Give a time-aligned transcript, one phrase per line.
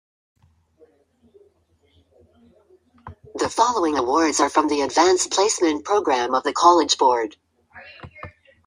[3.35, 7.35] The following awards are from the Advanced Placement Program of the College Board.